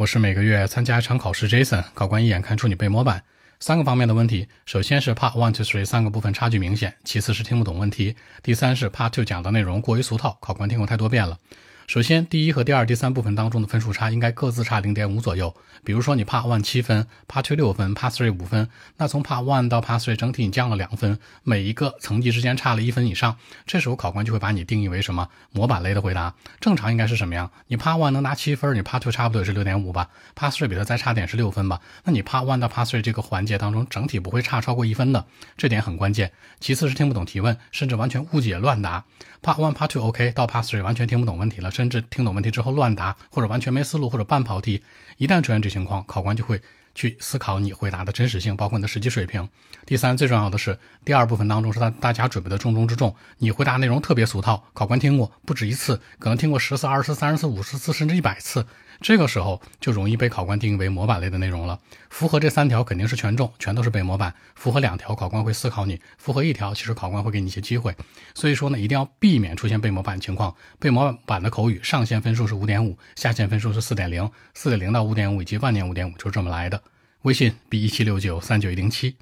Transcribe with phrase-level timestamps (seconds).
[0.00, 3.22] 我是每个月参加一场考试，Jason 考官一眼看出你背模板。
[3.58, 11.36] 三个方面的问题，首先是 Part One to Three 三个部分差距明显，其次是听不懂问题，第三是 Part Two 讲的内容过于俗套，考官听过太多遍了。
[11.90, 15.52] 首先，第一和第二、第三部分当中的分数差应该各自差零点五左右。
[15.82, 18.68] 比如说，你 Part One 七分，Part Two 六分，Part Three 五分，
[18.98, 23.36] 那从 Part One 到 Part Three 整体你降了两分，每一个层级之间差了一分以上，
[23.66, 26.32] 这时候考官就会把你定义为什么模板类的回答。
[26.60, 27.50] 正常应该是什么样？
[27.66, 31.80] 你 Part One 能拿七分，你 Part Two 差不多也是六点五吧？Part Three 比它再差点是六分吧？
[32.04, 36.30] 那你 Part One 到 Part Three 这个环节当中，整体不会差超过一分的，这点很关键。
[36.60, 39.04] 其次是听不懂提问，甚至完全误解乱答。
[39.42, 44.82] Part One、Part Two OK，到 Part Three 完全听不懂问题了，甚至听懂问题之后乱答，或者完全没思路，或者半跑题，
[45.16, 46.60] 一旦出现这情况，考官就会
[46.94, 49.48] 去思考你回答的真实性，包括你的实际水平。
[49.86, 58.66] 第三，最重要的是第二部分当中是大大家准备的重中之重，你回答内容特别俗套，考官听过不止一次，可能听过十次、二十次、三十次、五十次，甚至一百次。
[59.00, 61.78] 这个时候就容易被考官定义为模板类的内容了。
[62.10, 64.34] 符合这三条肯定是全中，全都是背模板。
[64.54, 67.96] 符合两条，考官会思考你；符合一条，其实考官会给你一些机会。
[68.34, 70.54] 所以说呢，一定要避免出现背模板情况。
[70.78, 76.82] 背模板的口语上限分数是五点五，下限分数是四点零，四点零到五点五以及万年五点五就是这么来的。
[77.22, 79.14] 微信 b 一七六九三九一零七。